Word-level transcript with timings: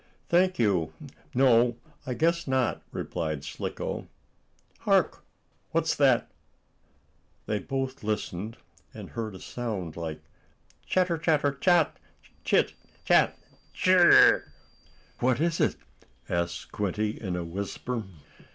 "Thank 0.29 0.57
you, 0.57 0.93
no. 1.35 1.77
I 2.07 2.15
guess 2.15 2.47
not," 2.47 2.81
replied 2.91 3.43
Slicko. 3.43 4.07
"Hark! 4.79 5.23
What's 5.73 5.93
that?" 5.93 6.31
They 7.45 7.59
both 7.59 8.03
listened, 8.03 8.57
and 8.95 9.11
heard 9.11 9.35
a 9.35 9.39
sound 9.39 9.95
like: 9.95 10.23
"Chatter! 10.87 11.19
Chatter! 11.19 11.51
Chat! 11.53 11.97
Chit! 12.43 12.73
Chat! 13.05 13.37
Chir 13.75 13.99
r 13.99 14.05
r 14.05 14.11
r 14.11 14.21
r 14.29 14.33
r!" 14.37 14.45
"What 15.19 15.39
is 15.39 15.59
it?" 15.59 15.75
asked 16.27 16.55
Squinty, 16.55 17.11
in 17.21 17.35
a 17.35 17.43
whisper. 17.43 18.03